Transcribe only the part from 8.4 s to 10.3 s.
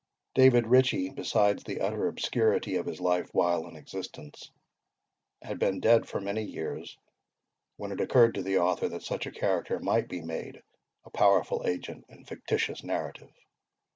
the author that such a character might be